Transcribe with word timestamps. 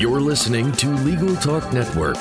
You're 0.00 0.22
listening 0.22 0.72
to 0.72 0.88
Legal 0.88 1.36
Talk 1.36 1.74
Network. 1.74 2.16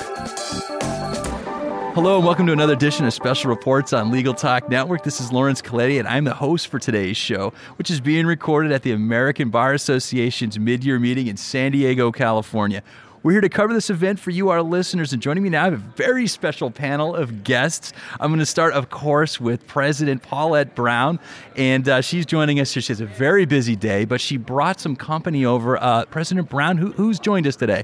Hello, 1.96 2.18
and 2.18 2.26
welcome 2.26 2.46
to 2.48 2.52
another 2.52 2.74
edition 2.74 3.06
of 3.06 3.14
Special 3.14 3.50
Reports 3.50 3.94
on 3.94 4.12
Legal 4.12 4.34
Talk 4.34 4.68
Network. 4.68 5.06
This 5.06 5.22
is 5.22 5.32
Laurence 5.32 5.62
Colletti, 5.62 5.98
and 5.98 6.06
I'm 6.06 6.26
the 6.26 6.34
host 6.34 6.68
for 6.68 6.78
today's 6.78 7.16
show, 7.16 7.54
which 7.78 7.90
is 7.90 8.02
being 8.02 8.26
recorded 8.26 8.74
at 8.74 8.84
the 8.84 8.92
American 8.92 9.50
Bar 9.50 9.74
Association's 9.74 10.60
mid 10.60 10.84
year 10.84 11.00
meeting 11.00 11.28
in 11.28 11.38
San 11.38 11.72
Diego, 11.72 12.12
California. 12.12 12.84
We're 13.22 13.34
here 13.34 13.42
to 13.42 13.50
cover 13.50 13.74
this 13.74 13.90
event 13.90 14.18
for 14.18 14.32
you, 14.32 14.48
our 14.48 14.62
listeners. 14.62 15.12
And 15.12 15.22
joining 15.22 15.44
me 15.44 15.50
now, 15.50 15.64
I 15.64 15.66
have 15.66 15.74
a 15.74 15.78
very 15.98 16.26
special 16.26 16.72
panel 16.72 17.14
of 17.14 17.44
guests. 17.44 17.92
I'm 18.18 18.30
going 18.30 18.40
to 18.40 18.46
start, 18.46 18.72
of 18.72 18.90
course, 18.90 19.42
with 19.42 19.68
President 19.68 20.24
Paulette 20.24 20.74
Brown. 20.74 21.20
And 21.58 21.90
uh, 21.90 22.00
she's 22.00 22.26
joining 22.26 22.62
us. 22.62 22.72
She 22.72 22.82
has 22.82 23.02
a 23.02 23.06
very 23.06 23.44
busy 23.44 23.76
day, 23.76 24.06
but 24.06 24.22
she 24.22 24.38
brought 24.38 24.80
some 24.80 24.96
company 24.96 25.44
over. 25.44 25.76
Uh, 25.84 26.06
President 26.06 26.50
Brown, 26.50 26.78
who, 26.78 26.94
who's 26.94 27.20
joined 27.20 27.46
us 27.46 27.58
today? 27.58 27.84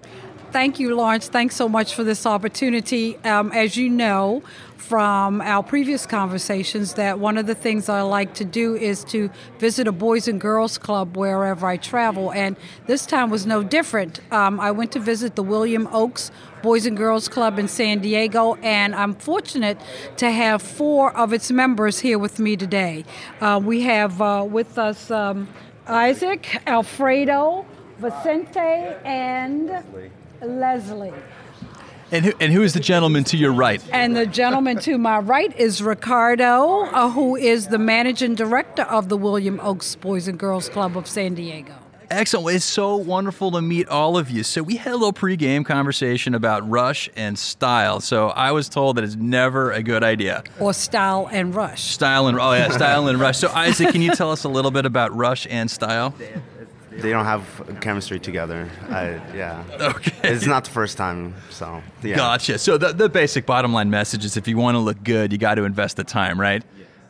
Thank 0.55 0.79
you, 0.79 0.95
Laurence. 0.95 1.27
Thanks 1.27 1.53
so 1.53 1.67
much 1.67 1.95
for 1.95 2.05
this 2.05 2.25
opportunity. 2.25 3.17
Um, 3.25 3.51
as 3.51 3.75
you 3.75 3.89
know 3.89 4.41
from 4.77 5.41
our 5.41 5.61
previous 5.61 6.05
conversations, 6.05 6.93
that 6.93 7.19
one 7.19 7.37
of 7.37 7.45
the 7.45 7.55
things 7.55 7.89
I 7.89 8.03
like 8.03 8.35
to 8.35 8.45
do 8.45 8.73
is 8.73 9.03
to 9.05 9.29
visit 9.59 9.85
a 9.85 9.91
Boys 9.91 10.29
and 10.29 10.39
Girls 10.39 10.77
Club 10.77 11.17
wherever 11.17 11.67
I 11.67 11.75
travel, 11.75 12.31
and 12.31 12.55
this 12.87 13.05
time 13.05 13.29
was 13.29 13.45
no 13.45 13.63
different. 13.63 14.21
Um, 14.31 14.61
I 14.61 14.71
went 14.71 14.93
to 14.93 14.99
visit 15.01 15.35
the 15.35 15.43
William 15.43 15.89
Oaks 15.91 16.31
Boys 16.61 16.85
and 16.85 16.95
Girls 16.95 17.27
Club 17.27 17.59
in 17.59 17.67
San 17.67 17.99
Diego, 17.99 18.55
and 18.63 18.95
I'm 18.95 19.13
fortunate 19.13 19.77
to 20.15 20.31
have 20.31 20.61
four 20.61 21.13
of 21.17 21.33
its 21.33 21.51
members 21.51 21.99
here 21.99 22.17
with 22.17 22.39
me 22.39 22.55
today. 22.55 23.03
Uh, 23.41 23.59
we 23.61 23.81
have 23.81 24.21
uh, 24.21 24.47
with 24.49 24.77
us 24.77 25.11
um, 25.11 25.49
Isaac, 25.85 26.61
Alfredo, 26.65 27.65
Vicente, 27.99 28.95
and 29.03 29.67
Leslie. 29.67 30.11
And 32.11 32.25
who, 32.25 32.33
and 32.39 32.53
who 32.53 32.61
is 32.61 32.73
the 32.73 32.79
gentleman 32.79 33.23
to 33.25 33.37
your 33.37 33.51
right? 33.51 33.83
And 33.91 34.15
the 34.15 34.27
gentleman 34.27 34.77
to 34.81 34.97
my 34.97 35.17
right 35.19 35.57
is 35.57 35.81
Ricardo, 35.81 36.83
uh, 36.83 37.09
who 37.09 37.35
is 37.35 37.67
the 37.69 37.79
managing 37.79 38.35
director 38.35 38.83
of 38.83 39.09
the 39.09 39.17
William 39.17 39.59
Oaks 39.59 39.95
Boys 39.95 40.27
and 40.27 40.37
Girls 40.37 40.69
Club 40.69 40.95
of 40.95 41.07
San 41.07 41.33
Diego. 41.33 41.73
Excellent. 42.11 42.55
It's 42.55 42.65
so 42.65 42.95
wonderful 42.95 43.51
to 43.51 43.61
meet 43.61 43.87
all 43.87 44.17
of 44.17 44.29
you. 44.29 44.43
So 44.43 44.61
we 44.61 44.75
had 44.75 44.93
a 44.93 44.95
little 44.95 45.13
pregame 45.13 45.65
conversation 45.65 46.35
about 46.35 46.69
rush 46.69 47.09
and 47.15 47.37
style. 47.37 47.99
So 47.99 48.29
I 48.29 48.51
was 48.51 48.69
told 48.69 48.97
that 48.97 49.03
it's 49.03 49.15
never 49.15 49.71
a 49.71 49.81
good 49.81 50.03
idea. 50.03 50.43
Or 50.59 50.73
style 50.73 51.27
and 51.31 51.55
rush. 51.55 51.81
Style 51.81 52.27
and 52.27 52.39
oh 52.39 52.53
yeah, 52.53 52.69
style 52.69 53.07
and 53.07 53.19
rush. 53.19 53.39
So 53.39 53.49
Isaac, 53.49 53.89
can 53.91 54.03
you 54.03 54.11
tell 54.11 54.31
us 54.31 54.43
a 54.43 54.49
little 54.49 54.71
bit 54.71 54.85
about 54.85 55.15
rush 55.15 55.47
and 55.49 55.69
style? 55.69 56.13
They 56.97 57.09
don't 57.09 57.25
have 57.25 57.77
chemistry 57.81 58.19
together. 58.19 58.69
I, 58.89 59.21
yeah. 59.35 59.63
Okay. 59.95 60.29
It's 60.33 60.45
not 60.45 60.65
the 60.65 60.71
first 60.71 60.97
time, 60.97 61.35
so 61.49 61.81
yeah. 62.01 62.15
Gotcha. 62.15 62.57
So 62.57 62.77
the, 62.77 62.93
the 62.93 63.09
basic 63.09 63.45
bottom 63.45 63.73
line 63.73 63.89
message 63.89 64.25
is 64.25 64.37
if 64.37 64.47
you 64.47 64.57
want 64.57 64.75
to 64.75 64.79
look 64.79 65.03
good, 65.03 65.31
you 65.31 65.37
got 65.37 65.55
to 65.55 65.63
invest 65.63 65.97
the 65.97 66.03
time, 66.03 66.39
right? 66.39 66.63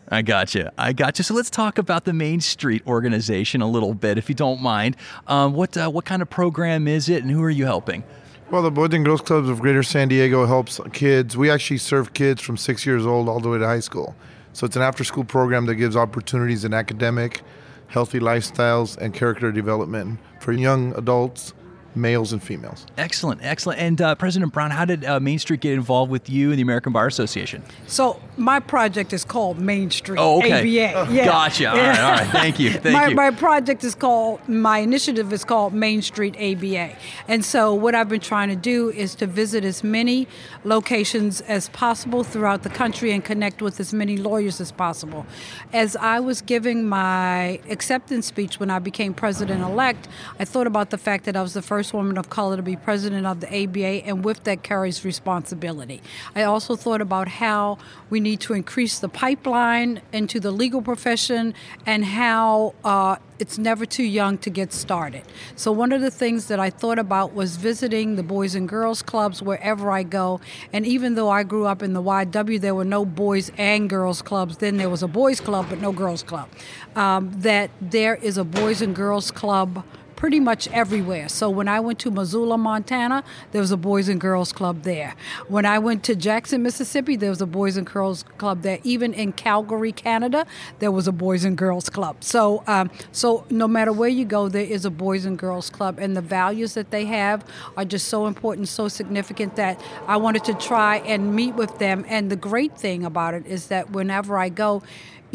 I 0.10 0.22
gotcha. 0.22 0.72
I 0.78 0.94
gotcha. 0.94 1.24
So 1.24 1.34
let's 1.34 1.50
talk 1.50 1.78
about 1.78 2.06
the 2.06 2.14
Main 2.14 2.40
Street 2.40 2.86
organization 2.86 3.62
a 3.62 3.68
little 3.68 3.94
bit, 3.94 4.18
if 4.18 4.30
you 4.30 4.36
don't 4.36 4.62
mind. 4.62 4.98
Um, 5.28 5.54
what 5.54 5.76
uh, 5.78 5.90
what 5.90 6.06
kind 6.06 6.22
of 6.22 6.30
program 6.30 6.88
is 6.88 7.10
it, 7.10 7.24
and 7.24 7.32
who 7.32 7.42
are 7.44 7.50
you 7.50 7.66
helping? 7.66 8.04
Well, 8.52 8.62
the 8.62 8.70
Boys 8.70 8.94
and 8.94 9.04
Girls 9.04 9.22
Clubs 9.22 9.50
of 9.50 9.60
Greater 9.60 9.82
San 9.82 10.08
Diego 10.08 10.46
helps 10.46 10.80
kids. 10.94 11.36
We 11.36 11.50
actually 11.50 11.80
serve 11.80 12.14
kids 12.14 12.42
from 12.42 12.58
six 12.58 12.86
years 12.86 13.06
old 13.06 13.28
all 13.28 13.40
the 13.40 13.50
way 13.50 13.58
to 13.58 13.66
high 13.66 13.80
school. 13.80 14.16
So 14.54 14.66
it's 14.66 14.76
an 14.76 14.84
after-school 14.84 15.24
program 15.24 15.66
that 15.66 15.76
gives 15.76 15.96
opportunities 15.96 16.64
in 16.64 16.74
academic, 16.74 17.42
healthy 17.88 18.20
lifestyles, 18.20 18.98
and 18.98 19.14
character 19.14 19.52
development 19.52 20.20
for 20.40 20.52
young 20.52 20.94
adults, 20.96 21.54
males 21.96 22.34
and 22.34 22.42
females. 22.42 22.86
Excellent, 22.98 23.42
excellent. 23.44 23.80
And 23.80 24.02
uh, 24.02 24.16
President 24.16 24.54
Brown, 24.54 24.72
how 24.72 24.86
did 24.86 25.06
uh, 25.06 25.20
Main 25.20 25.40
Street 25.40 25.62
get 25.62 25.74
involved 25.74 26.12
with 26.12 26.30
you 26.30 26.50
and 26.50 26.58
the 26.58 26.62
American 26.64 26.94
Bar 26.94 27.08
Association? 27.08 27.64
So 27.88 28.20
my 28.38 28.60
project 28.60 29.14
is 29.14 29.24
called 29.24 29.60
Main 29.60 29.92
Street 29.92 30.20
Oh, 30.20 30.40
okay. 30.40 30.60
ABA. 30.60 31.12
Yeah. 31.16 31.26
Gotcha. 31.26 31.70
All 31.70 31.78
right, 31.78 32.00
all 32.00 32.12
right. 32.12 32.28
Thank 32.32 32.60
you. 32.60 32.72
Thank 32.72 32.94
my, 32.94 33.08
you. 33.08 33.16
my 33.16 33.32
project 33.32 33.84
is 33.84 33.96
called, 33.96 34.48
my 34.50 34.80
initiative 34.80 35.32
is 35.32 35.46
called 35.46 35.74
Main 35.74 36.02
Street 36.02 36.36
ABA. 36.38 36.96
And 37.28 37.46
so, 37.46 37.74
what 37.74 37.96
I've 37.96 38.10
been 38.10 38.20
trying 38.20 38.50
to 38.50 38.56
do 38.56 38.90
is 38.90 39.16
to 39.16 39.28
visit 39.28 39.64
as 39.64 39.84
many 39.84 40.28
locations 40.64 41.42
as 41.42 41.70
possible 41.70 42.24
throughout 42.24 42.64
the 42.64 42.70
country 42.70 43.12
and 43.12 43.24
connect 43.24 43.62
with 43.62 43.80
as 43.80 43.94
many 43.94 44.18
lawyers 44.18 44.60
as 44.60 44.72
possible. 44.72 45.26
As 45.72 45.96
I 45.96 46.20
was 46.20 46.42
giving 46.42 46.88
my 46.88 47.60
acceptance 47.70 48.26
speech 48.26 48.60
when 48.60 48.70
I 48.70 48.80
became 48.80 49.14
president 49.14 49.62
elect, 49.62 50.08
I 50.40 50.46
thought 50.46 50.68
about 50.68 50.90
the 50.90 50.98
fact 50.98 51.26
that 51.26 51.36
I 51.36 51.42
was 51.42 51.54
the 51.54 51.62
first 51.62 51.85
woman 51.94 52.18
of 52.18 52.30
color 52.30 52.56
to 52.56 52.62
be 52.64 52.76
president 52.76 53.26
of 53.26 53.40
the 53.40 53.64
ABA, 53.64 54.06
and 54.06 54.24
with 54.24 54.44
that 54.44 54.64
carries 54.64 55.06
responsibility. 55.06 56.02
I 56.36 56.44
also 56.44 56.76
thought 56.76 57.02
about 57.02 57.28
how 57.28 57.78
we 58.10 58.20
need 58.20 58.40
to 58.42 58.54
increase 58.54 59.00
the 59.00 59.10
pipeline 59.10 60.02
into 60.12 60.40
the 60.40 60.52
legal 60.52 60.82
profession 60.82 61.54
and 61.86 62.06
how 62.06 62.76
uh, 62.84 63.18
it's 63.40 63.58
never 63.58 63.86
too 63.86 64.04
young 64.04 64.38
to 64.40 64.50
get 64.50 64.72
started. 64.72 65.24
So, 65.56 65.72
one 65.72 65.92
of 65.92 66.02
the 66.02 66.12
things 66.12 66.48
that 66.48 66.60
I 66.60 66.70
thought 66.70 67.00
about 67.00 67.34
was 67.34 67.58
visiting 67.58 68.16
the 68.16 68.24
Boys 68.24 68.56
and 68.56 68.68
Girls 68.68 69.02
Clubs 69.02 69.42
wherever 69.42 69.92
I 69.92 70.04
go. 70.04 70.40
And 70.72 70.86
even 70.86 71.16
though 71.16 71.30
I 71.30 71.44
grew 71.44 71.66
up 71.66 71.84
in 71.84 71.94
the 71.94 72.02
YW, 72.02 72.60
there 72.60 72.76
were 72.76 72.86
no 72.86 73.06
boys 73.06 73.52
and 73.58 73.90
girls 73.90 74.22
clubs. 74.22 74.58
Then 74.58 74.78
there 74.78 74.90
was 74.90 75.04
a 75.04 75.08
boys 75.08 75.40
club, 75.40 75.68
but 75.70 75.80
no 75.82 75.92
girls 75.92 76.24
club. 76.24 76.50
Um, 76.96 77.32
that 77.42 77.70
there 77.82 78.16
is 78.16 78.38
a 78.38 78.44
Boys 78.44 78.82
and 78.82 78.96
Girls 78.96 79.32
Club 79.32 79.84
pretty 80.16 80.40
much 80.40 80.68
everywhere. 80.70 81.30
So 81.30 81.50
when 81.50 81.68
I 81.68 81.80
went 81.80 82.00
to 82.00 82.12
Missoula, 82.12 82.58
Montana, 82.58 83.24
there 83.52 83.62
was 83.62 83.72
a 83.72 83.78
Boys 83.78 84.08
and 84.08 84.20
Girls 84.20 84.52
Club 84.52 84.84
there. 84.84 85.16
When 85.48 85.66
I 85.66 85.80
went 85.80 86.04
to 86.06 86.16
Jackson, 86.16 86.64
Mississippi, 86.64 87.16
there 87.16 87.30
was 87.30 87.42
a 87.42 87.46
Boys 87.46 87.78
and 87.78 87.86
Girls 87.86 88.24
Club 88.38 88.62
there. 88.62 88.80
Even 88.84 89.14
in 89.14 89.34
Calgary, 89.34 89.92
Canada, 89.92 90.46
there 90.80 90.92
was 90.92 91.08
a 91.08 91.12
Boys 91.12 91.44
and 91.44 91.58
Girls 91.58 91.90
Club. 91.90 92.24
So, 92.24 92.64
um, 92.68 92.90
so 93.12 93.46
no 93.50 93.68
matter 93.68 93.92
where 93.92 94.10
you 94.10 94.26
go, 94.26 94.50
there 94.50 94.64
is 94.64 94.86
a 94.86 94.92
Boys 94.92 95.26
and 95.26 95.38
Girls 95.38 95.70
Club, 95.70 96.00
and 96.00 96.16
the 96.16 96.22
values 96.22 96.74
that 96.74 96.92
they 96.92 97.06
have 97.06 97.46
are 97.78 97.86
just 97.86 98.08
so 98.08 98.28
important, 98.28 98.68
so 98.68 98.88
significant 98.88 99.56
that 99.56 99.82
I 100.08 100.18
wanted 100.18 100.44
to 100.46 100.54
try 100.54 100.98
and 100.98 101.36
meet 101.36 101.56
with 101.56 101.78
them. 101.80 102.06
And 102.08 102.30
the 102.30 102.36
great 102.36 102.78
thing 102.78 103.06
about 103.06 103.34
it 103.34 103.46
is 103.46 103.68
that 103.68 103.92
whenever 103.92 104.38
I 104.38 104.50
go, 104.50 104.84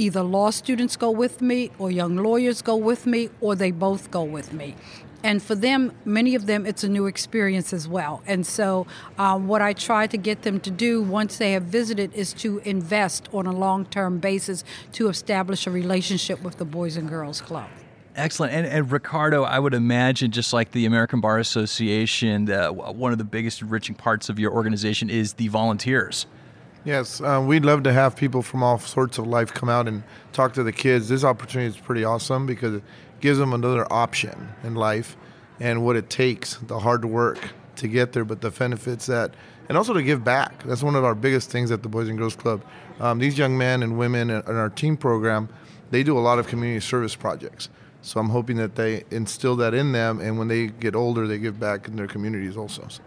either 0.00 0.22
law 0.22 0.48
students 0.48 0.96
go 0.96 1.10
with 1.10 1.42
me 1.42 1.70
or 1.78 1.90
young 1.90 2.16
lawyers 2.16 2.62
go 2.62 2.74
with 2.74 3.04
me 3.06 3.28
or 3.40 3.54
they 3.54 3.70
both 3.70 4.10
go 4.10 4.22
with 4.22 4.52
me 4.52 4.74
and 5.22 5.42
for 5.42 5.54
them 5.54 5.92
many 6.06 6.34
of 6.34 6.46
them 6.46 6.64
it's 6.64 6.82
a 6.82 6.88
new 6.88 7.06
experience 7.06 7.74
as 7.74 7.86
well 7.86 8.22
and 8.26 8.46
so 8.46 8.86
um, 9.18 9.46
what 9.46 9.60
i 9.60 9.74
try 9.74 10.06
to 10.06 10.16
get 10.16 10.40
them 10.42 10.58
to 10.58 10.70
do 10.70 11.02
once 11.02 11.36
they 11.36 11.52
have 11.52 11.64
visited 11.64 12.12
is 12.14 12.32
to 12.32 12.58
invest 12.60 13.28
on 13.34 13.46
a 13.46 13.52
long-term 13.52 14.18
basis 14.18 14.64
to 14.90 15.08
establish 15.08 15.66
a 15.66 15.70
relationship 15.70 16.42
with 16.42 16.56
the 16.56 16.64
boys 16.64 16.96
and 16.96 17.08
girls 17.08 17.40
club 17.40 17.68
Excellent. 18.16 18.52
And, 18.52 18.66
and 18.66 18.90
Ricardo, 18.90 19.44
I 19.44 19.60
would 19.60 19.72
imagine, 19.72 20.32
just 20.32 20.52
like 20.52 20.72
the 20.72 20.84
American 20.84 21.20
Bar 21.20 21.38
Association, 21.38 22.50
uh, 22.50 22.70
one 22.70 23.12
of 23.12 23.18
the 23.18 23.24
biggest 23.24 23.62
enriching 23.62 23.94
parts 23.94 24.28
of 24.28 24.38
your 24.38 24.50
organization 24.52 25.08
is 25.08 25.34
the 25.34 25.46
volunteers. 25.46 26.26
Yes, 26.82 27.20
uh, 27.20 27.44
we'd 27.46 27.66
love 27.66 27.82
to 27.82 27.92
have 27.92 28.16
people 28.16 28.40
from 28.40 28.62
all 28.62 28.78
sorts 28.78 29.18
of 29.18 29.26
life 29.26 29.52
come 29.52 29.68
out 29.68 29.86
and 29.86 30.02
talk 30.32 30.54
to 30.54 30.62
the 30.62 30.72
kids. 30.72 31.10
This 31.10 31.24
opportunity 31.24 31.68
is 31.68 31.76
pretty 31.76 32.04
awesome 32.04 32.46
because 32.46 32.76
it 32.76 32.82
gives 33.20 33.38
them 33.38 33.52
another 33.52 33.86
option 33.92 34.48
in 34.64 34.74
life 34.74 35.14
and 35.60 35.84
what 35.84 35.96
it 35.96 36.08
takes, 36.08 36.54
the 36.54 36.78
hard 36.78 37.04
work 37.04 37.52
to 37.76 37.86
get 37.86 38.14
there, 38.14 38.24
but 38.24 38.40
the 38.40 38.50
benefits 38.50 39.04
that, 39.06 39.34
and 39.68 39.76
also 39.76 39.92
to 39.92 40.02
give 40.02 40.24
back. 40.24 40.62
That's 40.62 40.82
one 40.82 40.96
of 40.96 41.04
our 41.04 41.14
biggest 41.14 41.50
things 41.50 41.70
at 41.70 41.82
the 41.82 41.88
Boys 41.90 42.08
and 42.08 42.16
Girls 42.16 42.34
Club. 42.34 42.64
Um, 42.98 43.18
these 43.18 43.36
young 43.36 43.58
men 43.58 43.82
and 43.82 43.98
women 43.98 44.30
in 44.30 44.42
our 44.46 44.70
team 44.70 44.96
program, 44.96 45.50
they 45.90 46.02
do 46.02 46.16
a 46.16 46.20
lot 46.20 46.38
of 46.38 46.46
community 46.46 46.80
service 46.80 47.14
projects. 47.14 47.68
So 48.00 48.18
I'm 48.18 48.30
hoping 48.30 48.56
that 48.56 48.76
they 48.76 49.04
instill 49.10 49.54
that 49.56 49.74
in 49.74 49.92
them, 49.92 50.18
and 50.18 50.38
when 50.38 50.48
they 50.48 50.68
get 50.68 50.96
older, 50.96 51.26
they 51.26 51.36
give 51.36 51.60
back 51.60 51.88
in 51.88 51.96
their 51.96 52.06
communities 52.06 52.56
also. 52.56 52.86
So. 52.88 53.02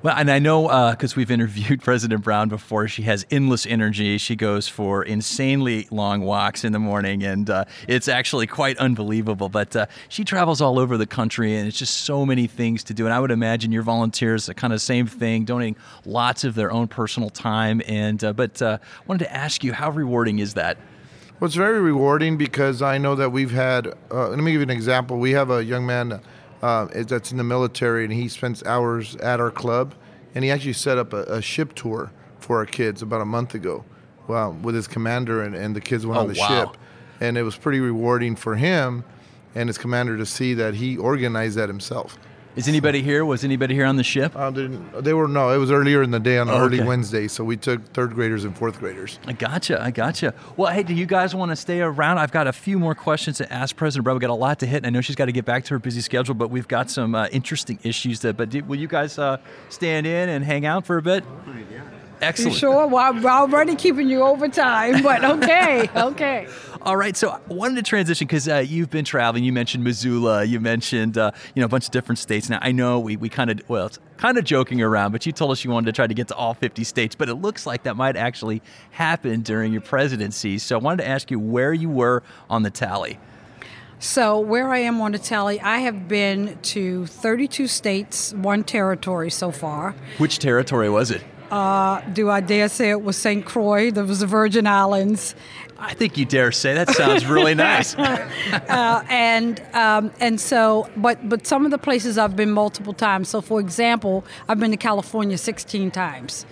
Well, 0.00 0.14
and 0.16 0.30
I 0.30 0.38
know 0.38 0.68
because 0.92 1.14
uh, 1.14 1.16
we've 1.16 1.30
interviewed 1.30 1.82
President 1.82 2.22
Brown 2.22 2.48
before, 2.48 2.86
she 2.86 3.02
has 3.02 3.26
endless 3.32 3.66
energy. 3.66 4.16
She 4.18 4.36
goes 4.36 4.68
for 4.68 5.02
insanely 5.02 5.88
long 5.90 6.20
walks 6.20 6.62
in 6.62 6.70
the 6.70 6.78
morning, 6.78 7.24
and 7.24 7.50
uh, 7.50 7.64
it's 7.88 8.06
actually 8.06 8.46
quite 8.46 8.78
unbelievable. 8.78 9.48
But 9.48 9.74
uh, 9.74 9.86
she 10.08 10.22
travels 10.22 10.60
all 10.60 10.78
over 10.78 10.96
the 10.96 11.06
country, 11.06 11.56
and 11.56 11.66
it's 11.66 11.76
just 11.76 12.02
so 12.02 12.24
many 12.24 12.46
things 12.46 12.84
to 12.84 12.94
do. 12.94 13.06
And 13.06 13.12
I 13.12 13.18
would 13.18 13.32
imagine 13.32 13.72
your 13.72 13.82
volunteers 13.82 14.48
are 14.48 14.54
kind 14.54 14.72
of 14.72 14.80
same 14.80 15.08
thing, 15.08 15.44
donating 15.44 15.74
lots 16.04 16.44
of 16.44 16.54
their 16.54 16.70
own 16.70 16.86
personal 16.86 17.28
time. 17.28 17.82
And 17.88 18.22
uh, 18.22 18.32
but 18.34 18.62
uh, 18.62 18.78
wanted 19.08 19.24
to 19.24 19.34
ask 19.34 19.64
you, 19.64 19.72
how 19.72 19.90
rewarding 19.90 20.38
is 20.38 20.54
that? 20.54 20.78
Well, 21.40 21.46
it's 21.46 21.56
very 21.56 21.80
rewarding 21.80 22.36
because 22.36 22.82
I 22.82 22.98
know 22.98 23.16
that 23.16 23.30
we've 23.30 23.50
had. 23.50 23.88
Uh, 24.12 24.28
let 24.28 24.38
me 24.38 24.52
give 24.52 24.60
you 24.60 24.62
an 24.62 24.70
example. 24.70 25.18
We 25.18 25.32
have 25.32 25.50
a 25.50 25.64
young 25.64 25.84
man 25.84 26.20
uh, 26.62 26.86
that's 26.92 27.30
in 27.32 27.38
the 27.38 27.44
military, 27.44 28.04
and 28.04 28.12
he 28.12 28.28
spends 28.28 28.62
hours 28.64 29.16
at 29.16 29.40
our 29.40 29.50
club. 29.50 29.94
And 30.34 30.44
he 30.44 30.50
actually 30.50 30.74
set 30.74 30.98
up 30.98 31.12
a, 31.12 31.22
a 31.24 31.42
ship 31.42 31.74
tour 31.74 32.12
for 32.38 32.58
our 32.58 32.66
kids 32.66 33.02
about 33.02 33.20
a 33.20 33.24
month 33.24 33.54
ago, 33.54 33.84
well, 34.28 34.52
with 34.62 34.74
his 34.74 34.86
commander, 34.86 35.42
and, 35.42 35.54
and 35.54 35.74
the 35.74 35.80
kids 35.80 36.06
went 36.06 36.18
Oh, 36.18 36.22
on 36.22 36.28
the 36.32 36.38
wow. 36.38 36.48
ship. 36.48 36.76
And 37.20 37.36
it 37.36 37.42
was 37.42 37.56
pretty 37.56 37.80
rewarding 37.80 38.36
for 38.36 38.54
him 38.54 39.02
and 39.54 39.68
his 39.68 39.78
commander 39.78 40.16
to 40.18 40.26
see 40.26 40.54
that 40.54 40.74
he 40.74 40.96
organized 40.96 41.56
that 41.56 41.68
himself. 41.68 42.16
Is 42.58 42.66
anybody 42.66 43.02
here? 43.02 43.24
Was 43.24 43.44
anybody 43.44 43.74
here 43.76 43.84
on 43.86 43.94
the 43.94 44.02
ship? 44.02 44.34
Uh, 44.34 44.50
they, 44.50 44.66
they 45.00 45.14
were 45.14 45.28
no. 45.28 45.50
It 45.50 45.58
was 45.58 45.70
earlier 45.70 46.02
in 46.02 46.10
the 46.10 46.18
day 46.18 46.38
on 46.38 46.50
Oh, 46.50 46.58
early 46.58 46.78
okay. 46.80 46.88
Wednesday, 46.88 47.28
so 47.28 47.44
we 47.44 47.56
took 47.56 47.84
third 47.92 48.14
graders 48.14 48.42
and 48.42 48.56
fourth 48.58 48.80
graders. 48.80 49.20
I 49.28 49.32
gotcha. 49.32 49.80
I 49.80 49.92
gotcha. 49.92 50.34
Well, 50.56 50.72
hey, 50.72 50.82
do 50.82 50.92
you 50.92 51.06
guys 51.06 51.36
want 51.36 51.50
to 51.52 51.56
stay 51.56 51.80
around? 51.80 52.18
I've 52.18 52.32
got 52.32 52.48
a 52.48 52.52
few 52.52 52.80
more 52.80 52.96
questions 52.96 53.36
to 53.36 53.52
ask 53.52 53.76
President 53.76 54.02
Brown. 54.02 54.16
We've 54.16 54.22
got 54.22 54.30
a 54.30 54.34
lot 54.34 54.58
to 54.58 54.66
hit. 54.66 54.78
and 54.78 54.86
I 54.86 54.90
know 54.90 55.00
she's 55.00 55.14
got 55.14 55.26
to 55.26 55.32
get 55.32 55.44
back 55.44 55.64
to 55.66 55.74
her 55.74 55.78
busy 55.78 56.00
schedule, 56.00 56.34
but 56.34 56.50
we've 56.50 56.66
got 56.66 56.90
some 56.90 57.14
uh, 57.14 57.28
interesting 57.30 57.78
issues. 57.84 58.20
That, 58.22 58.36
but 58.36 58.50
do, 58.50 58.64
will 58.64 58.78
you 58.78 58.88
guys 58.88 59.20
uh, 59.20 59.36
stand 59.68 60.08
in 60.08 60.28
and 60.28 60.44
hang 60.44 60.66
out 60.66 60.84
for 60.84 60.98
a 60.98 61.02
bit? 61.02 61.22
You 61.46 61.62
Excellent. 62.20 62.56
sure? 62.56 62.88
Well, 62.88 62.96
I'm 63.14 63.24
already 63.24 63.76
keeping 63.76 64.08
you 64.08 64.22
over 64.22 64.48
time, 64.48 65.04
but 65.04 65.24
okay, 65.24 65.88
okay. 65.94 66.48
All 66.88 66.96
right, 66.96 67.14
so 67.14 67.28
I 67.28 67.40
wanted 67.48 67.76
to 67.76 67.82
transition 67.82 68.26
because 68.26 68.48
uh, 68.48 68.64
you've 68.66 68.88
been 68.88 69.04
traveling. 69.04 69.44
You 69.44 69.52
mentioned 69.52 69.84
Missoula. 69.84 70.42
You 70.44 70.58
mentioned 70.58 71.18
uh, 71.18 71.32
you 71.54 71.60
know 71.60 71.66
a 71.66 71.68
bunch 71.68 71.84
of 71.84 71.90
different 71.90 72.18
states. 72.18 72.48
Now 72.48 72.60
I 72.62 72.72
know 72.72 72.98
we, 72.98 73.18
we 73.18 73.28
kind 73.28 73.50
of 73.50 73.60
well, 73.68 73.88
it's 73.88 73.98
kind 74.16 74.38
of 74.38 74.44
joking 74.44 74.80
around, 74.80 75.12
but 75.12 75.26
you 75.26 75.32
told 75.32 75.50
us 75.50 75.62
you 75.62 75.70
wanted 75.70 75.84
to 75.84 75.92
try 75.92 76.06
to 76.06 76.14
get 76.14 76.28
to 76.28 76.34
all 76.34 76.54
50 76.54 76.84
states. 76.84 77.14
But 77.14 77.28
it 77.28 77.34
looks 77.34 77.66
like 77.66 77.82
that 77.82 77.94
might 77.94 78.16
actually 78.16 78.62
happen 78.92 79.42
during 79.42 79.70
your 79.70 79.82
presidency. 79.82 80.56
So 80.56 80.78
I 80.78 80.80
wanted 80.80 81.02
to 81.02 81.08
ask 81.10 81.30
you 81.30 81.38
where 81.38 81.74
you 81.74 81.90
were 81.90 82.22
on 82.48 82.62
the 82.62 82.70
tally. 82.70 83.18
So, 83.98 84.38
where 84.40 84.70
I 84.70 84.78
am 84.78 84.98
on 85.02 85.12
the 85.12 85.18
tally, 85.18 85.60
I 85.60 85.80
have 85.80 86.08
been 86.08 86.56
to 86.62 87.04
32 87.04 87.66
states, 87.66 88.32
one 88.32 88.64
territory 88.64 89.28
so 89.28 89.50
far. 89.50 89.94
Which 90.16 90.38
territory 90.38 90.88
was 90.88 91.10
it? 91.10 91.22
Do 91.50 92.30
I 92.30 92.40
dare 92.40 92.68
say 92.68 92.90
it 92.90 93.02
was 93.02 93.16
St. 93.16 93.44
Croix? 93.44 93.90
That 93.90 94.06
was 94.06 94.20
the 94.20 94.26
Virgin 94.26 94.66
Islands. 94.66 95.34
I 95.78 95.94
think 95.94 96.18
you 96.18 96.24
dare 96.24 96.50
say 96.50 96.74
that 96.74 96.90
sounds 96.90 97.24
really 97.26 97.54
nice. 97.70 97.94
Uh, 97.96 99.04
and 99.08 99.62
um, 99.74 100.10
and 100.20 100.40
so, 100.40 100.90
but 100.96 101.28
but 101.28 101.46
some 101.46 101.64
of 101.64 101.70
the 101.70 101.78
places 101.78 102.18
I've 102.18 102.34
been 102.34 102.50
multiple 102.50 102.92
times. 102.92 103.28
So, 103.28 103.40
for 103.40 103.60
example, 103.60 104.24
I've 104.48 104.58
been 104.58 104.72
to 104.72 104.76
California 104.76 105.38
16 105.38 105.90
times. 105.92 106.44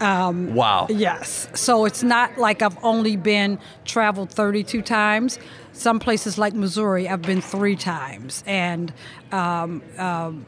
wow. 0.00 0.86
Yes. 0.90 1.48
So 1.54 1.86
it's 1.86 2.02
not 2.02 2.36
like 2.36 2.60
I've 2.60 2.76
only 2.84 3.16
been 3.16 3.58
traveled 3.86 4.30
32 4.30 4.82
times. 4.82 5.38
Some 5.72 5.98
places 5.98 6.36
like 6.38 6.54
Missouri, 6.54 7.08
I've 7.08 7.22
been 7.22 7.40
three 7.40 7.76
times, 7.76 8.44
and 8.46 8.92
um, 9.32 9.82
um, 9.98 10.46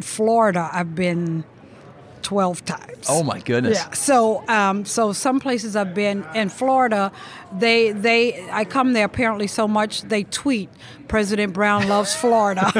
Florida, 0.00 0.68
I've 0.72 0.94
been 0.94 1.44
12 2.26 2.64
times. 2.64 3.06
Oh 3.08 3.22
my 3.22 3.38
goodness. 3.38 3.78
Yeah. 3.78 3.92
So, 3.92 4.42
um, 4.48 4.84
so 4.84 5.12
some 5.12 5.38
places 5.38 5.76
I've 5.76 5.94
been 5.94 6.26
in 6.34 6.48
Florida, 6.48 7.12
they 7.56 7.92
they 7.92 8.48
I 8.50 8.64
come 8.64 8.94
there 8.94 9.04
apparently 9.04 9.46
so 9.46 9.68
much 9.68 10.02
they 10.02 10.24
tweet 10.24 10.68
President 11.06 11.52
Brown 11.52 11.86
loves 11.86 12.16
Florida, 12.16 12.72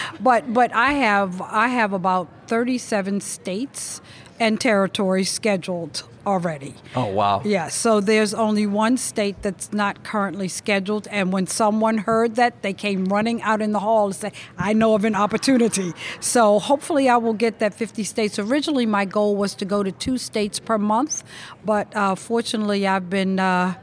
but 0.20 0.54
but 0.54 0.72
I 0.72 0.92
have 0.92 1.42
I 1.42 1.66
have 1.66 1.92
about 1.92 2.28
37 2.46 3.20
states 3.22 4.00
and 4.38 4.60
territories 4.60 5.30
scheduled 5.30 6.04
already. 6.26 6.74
Oh 6.94 7.06
wow. 7.06 7.40
Yeah, 7.44 7.68
so 7.68 8.00
there's 8.00 8.34
only 8.34 8.66
one 8.66 8.96
state 8.96 9.42
that's 9.42 9.72
not 9.72 10.02
currently 10.02 10.48
scheduled, 10.48 11.06
and 11.08 11.32
when 11.32 11.46
someone 11.46 11.98
heard 11.98 12.34
that, 12.34 12.62
they 12.62 12.72
came 12.72 13.04
running 13.06 13.40
out 13.42 13.62
in 13.62 13.72
the 13.72 13.78
hall 13.78 14.08
to 14.08 14.14
say, 14.14 14.32
I 14.58 14.72
know 14.72 14.94
of 14.94 15.04
an 15.04 15.14
opportunity. 15.14 15.92
So 16.20 16.58
hopefully, 16.58 17.08
I 17.08 17.16
will 17.16 17.34
get 17.34 17.60
that 17.60 17.74
50 17.74 18.02
states. 18.04 18.38
Originally, 18.38 18.86
my 18.86 19.04
goal 19.04 19.36
was 19.36 19.54
to 19.56 19.64
go 19.64 19.82
to 19.82 19.92
two 19.92 20.18
states 20.18 20.58
per 20.58 20.78
month, 20.78 21.22
but 21.64 21.94
uh, 21.94 22.14
fortunately, 22.14 22.86
I've 22.86 23.08
been. 23.08 23.38
Uh, 23.38 23.74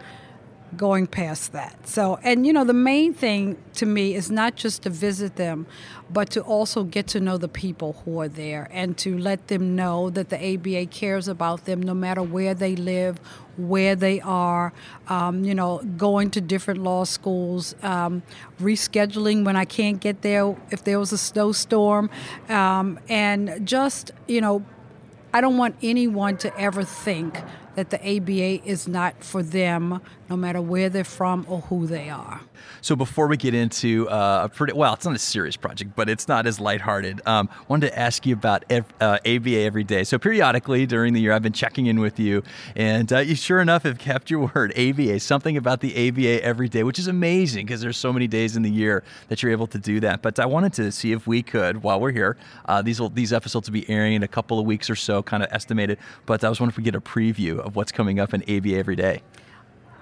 going 0.77 1.07
past 1.07 1.51
that. 1.53 1.87
So, 1.87 2.19
and 2.23 2.45
you 2.45 2.53
know, 2.53 2.63
the 2.63 2.73
main 2.73 3.13
thing 3.13 3.57
to 3.75 3.85
me 3.85 4.15
is 4.15 4.29
not 4.31 4.55
just 4.55 4.83
to 4.83 4.89
visit 4.89 5.35
them, 5.35 5.65
but 6.11 6.29
to 6.31 6.41
also 6.41 6.83
get 6.83 7.07
to 7.07 7.19
know 7.19 7.37
the 7.37 7.47
people 7.47 8.01
who 8.03 8.19
are 8.21 8.27
there 8.27 8.67
and 8.71 8.97
to 8.99 9.17
let 9.17 9.47
them 9.47 9.75
know 9.75 10.09
that 10.09 10.29
the 10.29 10.53
ABA 10.53 10.87
cares 10.87 11.27
about 11.27 11.65
them 11.65 11.81
no 11.81 11.93
matter 11.93 12.21
where 12.21 12.53
they 12.53 12.75
live, 12.75 13.17
where 13.57 13.95
they 13.95 14.19
are, 14.21 14.73
um, 15.07 15.43
you 15.43 15.55
know, 15.55 15.79
going 15.97 16.29
to 16.31 16.41
different 16.41 16.81
law 16.81 17.03
schools, 17.03 17.75
um, 17.83 18.23
rescheduling 18.59 19.45
when 19.45 19.55
I 19.55 19.65
can't 19.65 19.99
get 19.99 20.21
there 20.21 20.55
if 20.71 20.83
there 20.83 20.99
was 20.99 21.11
a 21.11 21.17
snowstorm, 21.17 22.09
um, 22.49 22.99
and 23.09 23.65
just, 23.65 24.11
you 24.27 24.41
know, 24.41 24.65
I 25.33 25.41
don't 25.41 25.57
want 25.57 25.75
anyone 25.81 26.37
to 26.37 26.59
ever 26.59 26.83
think 26.83 27.41
that 27.75 27.89
the 27.89 27.99
ABA 27.99 28.67
is 28.67 28.87
not 28.87 29.23
for 29.23 29.41
them, 29.41 30.01
no 30.29 30.37
matter 30.37 30.61
where 30.61 30.89
they're 30.89 31.03
from 31.03 31.45
or 31.47 31.61
who 31.61 31.87
they 31.87 32.09
are. 32.09 32.41
So 32.81 32.95
before 32.95 33.27
we 33.27 33.37
get 33.37 33.53
into 33.53 34.09
uh, 34.09 34.41
a 34.45 34.49
pretty 34.49 34.73
well, 34.73 34.93
it's 34.93 35.05
not 35.05 35.15
a 35.15 35.19
serious 35.19 35.55
project, 35.55 35.95
but 35.95 36.09
it's 36.09 36.27
not 36.27 36.45
as 36.45 36.59
lighthearted. 36.59 37.21
Um, 37.25 37.49
wanted 37.67 37.87
to 37.87 37.99
ask 37.99 38.25
you 38.25 38.33
about 38.33 38.63
ev- 38.69 38.93
uh, 39.01 39.19
ABA 39.25 39.59
every 39.59 39.83
day. 39.83 40.03
So 40.03 40.17
periodically 40.17 40.85
during 40.85 41.13
the 41.13 41.21
year, 41.21 41.33
I've 41.33 41.41
been 41.41 41.53
checking 41.53 41.87
in 41.87 41.99
with 41.99 42.19
you, 42.19 42.43
and 42.75 43.11
uh, 43.11 43.19
you 43.19 43.35
sure 43.35 43.59
enough 43.59 43.83
have 43.83 43.97
kept 43.97 44.29
your 44.29 44.49
word. 44.53 44.71
ABA, 44.77 45.19
something 45.19 45.57
about 45.57 45.81
the 45.81 46.09
ABA 46.09 46.43
every 46.43 46.69
day, 46.69 46.83
which 46.83 46.99
is 46.99 47.07
amazing 47.07 47.65
because 47.65 47.81
there's 47.81 47.97
so 47.97 48.13
many 48.13 48.27
days 48.27 48.55
in 48.55 48.63
the 48.63 48.71
year 48.71 49.03
that 49.29 49.41
you're 49.41 49.51
able 49.51 49.67
to 49.67 49.77
do 49.77 49.99
that. 49.99 50.21
But 50.21 50.39
I 50.39 50.45
wanted 50.45 50.73
to 50.73 50.91
see 50.91 51.11
if 51.11 51.27
we 51.27 51.41
could, 51.41 51.83
while 51.83 51.99
we're 51.99 52.11
here, 52.11 52.37
uh, 52.65 52.81
these 52.81 52.99
will, 52.99 53.09
these 53.09 53.33
episodes 53.33 53.69
will 53.69 53.73
be 53.73 53.89
airing 53.89 54.13
in 54.13 54.23
a 54.23 54.27
couple 54.27 54.59
of 54.59 54.65
weeks 54.65 54.89
or 54.89 54.95
so, 54.95 55.23
kind 55.23 55.43
of 55.43 55.49
estimated. 55.51 55.97
But 56.25 56.43
I 56.43 56.49
was 56.49 56.59
wondering 56.59 56.73
if 56.73 56.77
we 56.77 56.83
get 56.83 56.95
a 56.95 57.01
preview 57.01 57.62
of 57.63 57.75
what's 57.75 57.91
coming 57.91 58.19
up 58.19 58.33
in 58.33 58.41
ABA 58.43 58.75
every 58.75 58.95
day. 58.95 59.21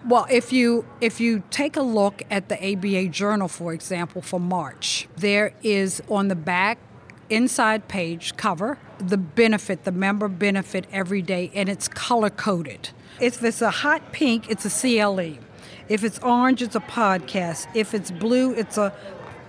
Well, 0.07 0.25
if 0.29 0.51
you 0.51 0.85
if 0.99 1.19
you 1.19 1.43
take 1.51 1.77
a 1.77 1.81
look 1.81 2.23
at 2.31 2.49
the 2.49 2.55
ABA 2.55 3.09
journal, 3.09 3.47
for 3.47 3.71
example, 3.71 4.21
for 4.21 4.39
March, 4.39 5.07
there 5.15 5.53
is 5.61 6.01
on 6.09 6.27
the 6.27 6.35
back 6.35 6.79
inside 7.29 7.87
page 7.87 8.35
cover 8.35 8.77
the 8.97 9.17
benefit, 9.17 9.83
the 9.83 9.91
member 9.91 10.27
benefit 10.27 10.85
every 10.91 11.21
day, 11.21 11.51
and 11.53 11.69
it's 11.69 11.87
color 11.87 12.29
coded. 12.29 12.89
If 13.19 13.43
it's 13.43 13.61
a 13.61 13.71
hot 13.71 14.11
pink, 14.11 14.49
it's 14.49 14.65
a 14.65 14.69
CLE. 14.69 15.37
If 15.89 16.03
it's 16.03 16.19
orange, 16.19 16.61
it's 16.61 16.75
a 16.75 16.81
podcast. 16.81 17.67
If 17.75 17.93
it's 17.93 18.11
blue, 18.11 18.53
it's 18.53 18.77
a 18.77 18.93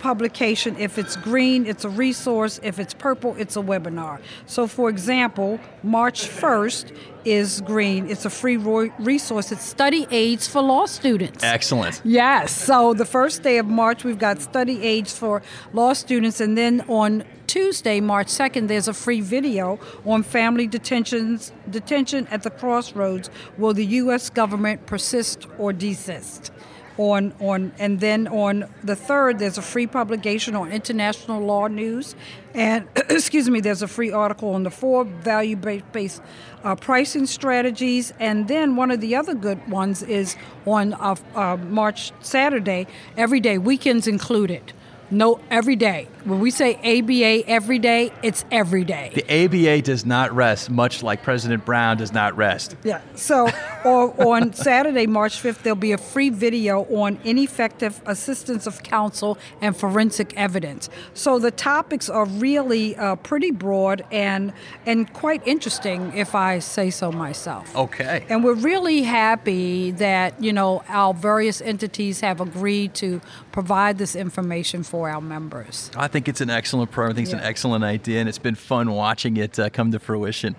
publication. 0.03 0.75
If 0.77 0.97
it's 0.97 1.15
green, 1.15 1.65
it's 1.65 1.85
a 1.85 1.89
resource. 1.89 2.59
If 2.61 2.77
it's 2.77 2.93
purple, 2.93 3.35
it's 3.37 3.55
a 3.55 3.61
webinar. 3.61 4.19
So, 4.45 4.67
for 4.67 4.89
example, 4.89 5.61
March 5.81 6.27
1st 6.27 6.95
is 7.23 7.61
green. 7.61 8.09
It's 8.09 8.25
a 8.25 8.29
free 8.29 8.57
resource. 8.57 9.53
It's 9.53 9.63
study 9.63 10.05
aids 10.11 10.45
for 10.45 10.61
law 10.61 10.87
students. 10.87 11.41
Excellent. 11.41 12.01
Yes. 12.03 12.51
So 12.51 12.93
the 12.93 13.05
first 13.05 13.43
day 13.43 13.57
of 13.59 13.65
March, 13.65 14.03
we've 14.03 14.19
got 14.19 14.41
study 14.41 14.83
aids 14.83 15.17
for 15.17 15.41
law 15.71 15.93
students, 15.93 16.41
and 16.41 16.57
then 16.57 16.81
on 16.89 17.23
Tuesday, 17.47 18.01
March 18.01 18.27
2nd, 18.27 18.67
there's 18.67 18.89
a 18.89 18.93
free 18.93 19.21
video 19.21 19.79
on 20.05 20.21
family 20.23 20.67
detentions 20.67 21.53
detention 21.69 22.27
at 22.27 22.43
the 22.43 22.49
crossroads. 22.49 23.29
Will 23.57 23.73
the 23.73 23.85
U.S. 24.03 24.29
government 24.29 24.85
persist 24.85 25.47
or 25.57 25.71
desist? 25.71 26.51
On 26.97 27.33
on 27.39 27.73
and 27.79 27.99
then 27.99 28.27
on 28.27 28.69
the 28.83 28.95
third, 28.95 29.39
there's 29.39 29.57
a 29.57 29.63
free 29.63 29.87
publication 29.87 30.55
on 30.55 30.71
international 30.71 31.41
law 31.41 31.67
news, 31.67 32.15
and 32.53 32.87
excuse 33.09 33.49
me, 33.49 33.61
there's 33.61 33.81
a 33.81 33.87
free 33.87 34.11
article 34.11 34.53
on 34.53 34.61
the 34.61 34.69
four 34.69 35.03
value-based 35.03 36.21
uh, 36.63 36.75
pricing 36.75 37.25
strategies, 37.25 38.13
and 38.19 38.47
then 38.47 38.75
one 38.75 38.91
of 38.91 39.01
the 39.01 39.15
other 39.15 39.33
good 39.33 39.67
ones 39.67 40.03
is 40.03 40.35
on 40.67 40.93
uh, 40.93 41.15
uh, 41.33 41.57
March 41.57 42.11
Saturday, 42.21 42.85
every 43.17 43.39
day, 43.39 43.57
weekends 43.57 44.07
included. 44.07 44.73
No, 45.11 45.39
every 45.49 45.75
day. 45.75 46.07
When 46.23 46.39
we 46.39 46.51
say 46.51 46.75
ABA 46.75 47.49
every 47.49 47.79
day, 47.79 48.11
it's 48.23 48.45
every 48.49 48.85
day. 48.85 49.11
The 49.13 49.45
ABA 49.45 49.81
does 49.81 50.05
not 50.05 50.33
rest, 50.33 50.69
much 50.69 51.03
like 51.03 51.21
President 51.21 51.65
Brown 51.65 51.97
does 51.97 52.13
not 52.13 52.37
rest. 52.37 52.77
Yeah. 52.83 53.01
So, 53.15 53.49
or 53.83 54.33
on 54.33 54.53
Saturday, 54.53 55.05
March 55.05 55.43
5th, 55.43 55.63
there'll 55.63 55.75
be 55.75 55.91
a 55.91 55.97
free 55.97 56.29
video 56.29 56.83
on 56.83 57.19
ineffective 57.25 58.01
assistance 58.05 58.65
of 58.65 58.83
counsel 58.83 59.37
and 59.59 59.75
forensic 59.75 60.33
evidence. 60.37 60.89
So 61.13 61.39
the 61.39 61.51
topics 61.51 62.09
are 62.09 62.25
really 62.25 62.95
uh, 62.95 63.17
pretty 63.17 63.51
broad 63.51 64.05
and 64.11 64.53
and 64.85 65.11
quite 65.13 65.45
interesting, 65.45 66.13
if 66.15 66.35
I 66.35 66.59
say 66.59 66.89
so 66.89 67.11
myself. 67.11 67.75
Okay. 67.75 68.25
And 68.29 68.43
we're 68.43 68.53
really 68.53 69.01
happy 69.03 69.91
that 69.91 70.41
you 70.41 70.53
know 70.53 70.83
our 70.87 71.13
various 71.13 71.61
entities 71.61 72.21
have 72.21 72.39
agreed 72.39 72.93
to 72.95 73.19
provide 73.51 73.97
this 73.97 74.15
information 74.15 74.83
for 74.93 75.09
our 75.09 75.21
members. 75.21 75.89
I 75.95 76.07
think 76.07 76.27
it's 76.27 76.39
an 76.39 76.51
excellent 76.51 76.91
program. 76.91 77.13
I 77.13 77.15
think 77.15 77.25
it's 77.25 77.33
an 77.33 77.39
excellent 77.39 77.83
idea, 77.83 78.19
and 78.19 78.29
it's 78.29 78.37
been 78.37 78.53
fun 78.53 78.91
watching 78.91 79.37
it 79.37 79.57
uh, 79.57 79.71
come 79.71 79.91
to 79.91 79.97
fruition. 79.97 80.55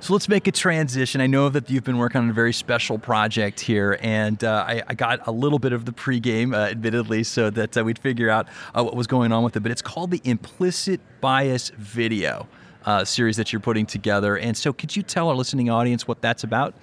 So 0.00 0.12
let's 0.12 0.28
make 0.28 0.46
a 0.46 0.52
transition. 0.52 1.22
I 1.22 1.26
know 1.26 1.48
that 1.48 1.70
you've 1.70 1.82
been 1.82 1.96
working 1.96 2.20
on 2.20 2.28
a 2.28 2.34
very 2.34 2.52
special 2.52 2.98
project 2.98 3.60
here, 3.60 3.98
and 4.02 4.44
uh, 4.44 4.66
I, 4.68 4.82
I 4.88 4.92
got 4.92 5.26
a 5.26 5.32
little 5.32 5.58
bit 5.58 5.72
of 5.72 5.86
the 5.86 5.92
pregame, 5.92 6.54
uh, 6.54 6.68
admittedly, 6.68 7.24
so 7.24 7.48
that 7.48 7.78
uh, 7.78 7.82
we'd 7.82 7.98
figure 7.98 8.28
out 8.28 8.46
uh, 8.74 8.84
what 8.84 8.94
was 8.94 9.06
going 9.06 9.32
on 9.32 9.42
with 9.42 9.56
it. 9.56 9.60
But 9.60 9.72
it's 9.72 9.80
called 9.80 10.10
the 10.10 10.20
Implicit 10.22 11.00
Bias 11.22 11.70
Video 11.70 12.46
uh, 12.84 13.06
series 13.06 13.38
that 13.38 13.54
you're 13.54 13.60
putting 13.60 13.86
together. 13.86 14.36
And 14.36 14.54
so, 14.54 14.74
could 14.74 14.94
you 14.94 15.02
tell 15.02 15.30
our 15.30 15.34
listening 15.34 15.70
audience 15.70 16.06
what 16.06 16.20
that's 16.20 16.44
about? 16.44 16.74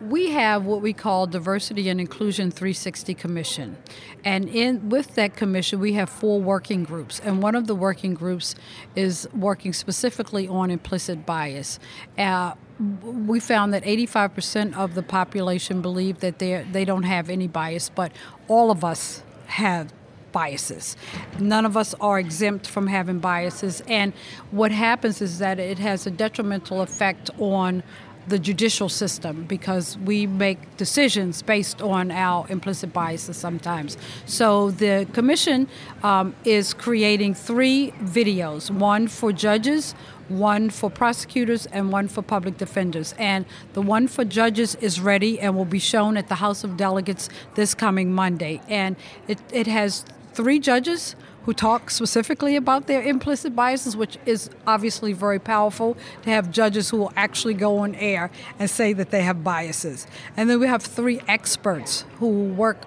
We 0.00 0.30
have 0.30 0.66
what 0.66 0.82
we 0.82 0.92
call 0.92 1.26
Diversity 1.26 1.88
and 1.88 1.98
Inclusion 1.98 2.50
360 2.50 3.14
Commission. 3.14 3.78
And 4.24 4.48
in 4.48 4.90
with 4.90 5.14
that 5.14 5.36
commission 5.36 5.80
we 5.80 5.94
have 5.94 6.10
four 6.10 6.40
working 6.40 6.84
groups. 6.84 7.20
And 7.20 7.42
one 7.42 7.54
of 7.54 7.66
the 7.66 7.74
working 7.74 8.12
groups 8.12 8.54
is 8.94 9.26
working 9.34 9.72
specifically 9.72 10.46
on 10.46 10.70
implicit 10.70 11.24
bias. 11.24 11.78
Uh, 12.18 12.54
we 12.78 13.40
found 13.40 13.72
that 13.72 13.84
85% 13.84 14.76
of 14.76 14.94
the 14.94 15.02
population 15.02 15.80
believe 15.80 16.20
that 16.20 16.38
they 16.40 16.66
they 16.70 16.84
don't 16.84 17.04
have 17.04 17.30
any 17.30 17.46
bias, 17.46 17.88
but 17.88 18.12
all 18.48 18.70
of 18.70 18.84
us 18.84 19.22
have 19.46 19.94
biases. 20.32 20.96
None 21.38 21.64
of 21.64 21.78
us 21.78 21.94
are 21.94 22.18
exempt 22.18 22.66
from 22.66 22.88
having 22.88 23.20
biases, 23.20 23.82
and 23.88 24.12
what 24.50 24.70
happens 24.72 25.22
is 25.22 25.38
that 25.38 25.58
it 25.58 25.78
has 25.78 26.06
a 26.06 26.10
detrimental 26.10 26.82
effect 26.82 27.30
on 27.38 27.82
the 28.28 28.38
judicial 28.38 28.88
system 28.88 29.44
because 29.44 29.96
we 29.98 30.26
make 30.26 30.76
decisions 30.76 31.42
based 31.42 31.80
on 31.80 32.10
our 32.10 32.46
implicit 32.48 32.92
biases 32.92 33.36
sometimes. 33.36 33.96
So 34.26 34.70
the 34.70 35.06
commission 35.12 35.68
um, 36.02 36.34
is 36.44 36.74
creating 36.74 37.34
three 37.34 37.92
videos 38.02 38.70
one 38.70 39.08
for 39.08 39.32
judges, 39.32 39.92
one 40.28 40.70
for 40.70 40.90
prosecutors, 40.90 41.66
and 41.66 41.92
one 41.92 42.08
for 42.08 42.22
public 42.22 42.58
defenders. 42.58 43.14
And 43.18 43.44
the 43.74 43.82
one 43.82 44.08
for 44.08 44.24
judges 44.24 44.74
is 44.76 45.00
ready 45.00 45.38
and 45.38 45.56
will 45.56 45.64
be 45.64 45.78
shown 45.78 46.16
at 46.16 46.28
the 46.28 46.36
House 46.36 46.64
of 46.64 46.76
Delegates 46.76 47.28
this 47.54 47.74
coming 47.74 48.12
Monday. 48.12 48.60
And 48.68 48.96
it, 49.28 49.38
it 49.52 49.66
has 49.66 50.04
three 50.32 50.58
judges 50.58 51.16
who 51.46 51.54
talk 51.54 51.90
specifically 51.90 52.56
about 52.56 52.88
their 52.88 53.02
implicit 53.02 53.54
biases, 53.54 53.96
which 53.96 54.18
is 54.26 54.50
obviously 54.66 55.12
very 55.12 55.38
powerful 55.38 55.96
to 56.22 56.30
have 56.30 56.50
judges 56.50 56.90
who 56.90 56.98
will 56.98 57.12
actually 57.16 57.54
go 57.54 57.78
on 57.78 57.94
air 57.94 58.30
and 58.58 58.68
say 58.68 58.92
that 58.92 59.10
they 59.10 59.22
have 59.22 59.42
biases. 59.42 60.06
And 60.36 60.50
then 60.50 60.60
we 60.60 60.66
have 60.66 60.82
three 60.82 61.20
experts 61.28 62.04
who 62.18 62.52
work 62.52 62.84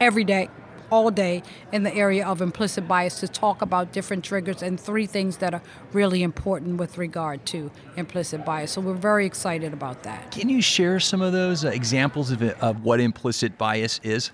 every 0.00 0.22
day 0.22 0.50
all 0.90 1.10
day 1.10 1.42
in 1.72 1.82
the 1.82 1.94
area 1.94 2.26
of 2.26 2.42
implicit 2.42 2.86
bias 2.86 3.18
to 3.20 3.26
talk 3.26 3.62
about 3.62 3.92
different 3.92 4.22
triggers 4.22 4.62
and 4.62 4.78
three 4.78 5.06
things 5.06 5.38
that 5.38 5.54
are 5.54 5.62
really 5.92 6.22
important 6.22 6.76
with 6.76 6.98
regard 6.98 7.44
to 7.46 7.70
implicit 7.96 8.44
bias. 8.44 8.72
So 8.72 8.82
we're 8.82 8.94
very 8.94 9.24
excited 9.24 9.72
about 9.72 10.02
that. 10.02 10.30
Can 10.30 10.48
you 10.48 10.60
share 10.60 11.00
some 11.00 11.22
of 11.22 11.32
those 11.32 11.64
uh, 11.64 11.68
examples 11.68 12.30
of, 12.30 12.42
it, 12.42 12.60
of 12.60 12.84
what 12.84 13.00
implicit 13.00 13.56
bias 13.56 13.98
is? 14.02 14.30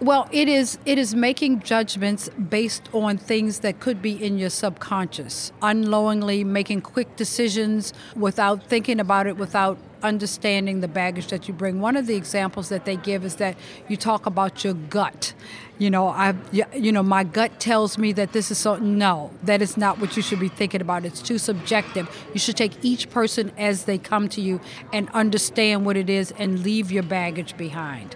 Well, 0.00 0.28
it 0.30 0.48
is 0.48 0.78
it 0.84 0.96
is 0.96 1.12
making 1.12 1.62
judgments 1.62 2.28
based 2.28 2.88
on 2.92 3.18
things 3.18 3.60
that 3.60 3.80
could 3.80 4.00
be 4.00 4.12
in 4.12 4.38
your 4.38 4.50
subconscious, 4.50 5.50
unknowingly 5.60 6.44
making 6.44 6.82
quick 6.82 7.16
decisions 7.16 7.92
without 8.14 8.62
thinking 8.62 9.00
about 9.00 9.26
it, 9.26 9.36
without 9.36 9.76
understanding 10.04 10.82
the 10.82 10.86
baggage 10.86 11.26
that 11.28 11.48
you 11.48 11.54
bring. 11.54 11.80
One 11.80 11.96
of 11.96 12.06
the 12.06 12.14
examples 12.14 12.68
that 12.68 12.84
they 12.84 12.94
give 12.94 13.24
is 13.24 13.36
that 13.36 13.56
you 13.88 13.96
talk 13.96 14.26
about 14.26 14.62
your 14.62 14.74
gut. 14.74 15.34
You 15.78 15.90
know, 15.90 16.06
I 16.06 16.36
you 16.52 16.92
know, 16.92 17.02
my 17.02 17.24
gut 17.24 17.58
tells 17.58 17.98
me 17.98 18.12
that 18.12 18.32
this 18.32 18.52
is 18.52 18.58
so 18.58 18.76
no, 18.76 19.32
that 19.42 19.60
is 19.60 19.76
not 19.76 19.98
what 19.98 20.16
you 20.16 20.22
should 20.22 20.38
be 20.38 20.48
thinking 20.48 20.80
about. 20.80 21.06
It's 21.06 21.20
too 21.20 21.38
subjective. 21.38 22.08
You 22.32 22.38
should 22.38 22.56
take 22.56 22.84
each 22.84 23.10
person 23.10 23.50
as 23.58 23.86
they 23.86 23.98
come 23.98 24.28
to 24.28 24.40
you 24.40 24.60
and 24.92 25.08
understand 25.10 25.84
what 25.84 25.96
it 25.96 26.08
is 26.08 26.32
and 26.38 26.62
leave 26.62 26.92
your 26.92 27.02
baggage 27.02 27.56
behind. 27.56 28.14